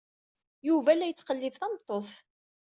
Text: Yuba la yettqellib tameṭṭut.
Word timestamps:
Yuba 0.67 0.91
la 0.97 1.05
yettqellib 1.07 1.55
tameṭṭut. 1.57 2.09